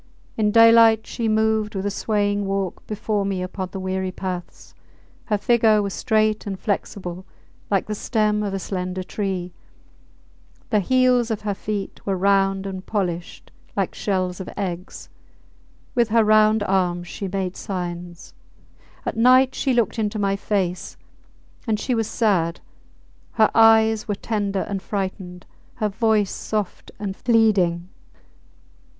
In 0.35 0.49
daylight 0.49 1.05
she 1.05 1.29
moved 1.29 1.75
with 1.75 1.85
a 1.85 1.91
swaying 1.91 2.47
walk 2.47 2.87
before 2.87 3.23
me 3.23 3.43
upon 3.43 3.69
the 3.71 3.79
weary 3.79 4.11
paths; 4.11 4.73
her 5.25 5.37
figure 5.37 5.79
was 5.79 5.93
straight 5.93 6.47
and 6.47 6.59
flexible 6.59 7.23
like 7.69 7.85
the 7.85 7.93
stem 7.93 8.41
of 8.41 8.51
a 8.51 8.57
slender 8.57 9.03
tree; 9.03 9.53
the 10.71 10.79
heels 10.79 11.29
of 11.29 11.41
her 11.41 11.53
feet 11.53 12.03
were 12.03 12.17
round 12.17 12.65
and 12.65 12.87
polished 12.87 13.51
like 13.77 13.93
shells 13.93 14.39
of 14.39 14.49
eggs; 14.57 15.07
with 15.93 16.09
her 16.09 16.23
round 16.23 16.63
arm 16.63 17.03
she 17.03 17.27
made 17.27 17.55
signs. 17.55 18.33
At 19.05 19.15
night 19.15 19.53
she 19.53 19.71
looked 19.71 19.99
into 19.99 20.17
my 20.17 20.35
face. 20.35 20.97
And 21.67 21.79
she 21.79 21.93
was 21.93 22.07
sad! 22.07 22.59
Her 23.33 23.51
eyes 23.53 24.07
were 24.07 24.15
tender 24.15 24.61
and 24.61 24.81
frightened; 24.81 25.45
her 25.75 25.89
voice 25.89 26.31
soft 26.31 26.89
and 26.97 27.15
pleading. 27.23 27.87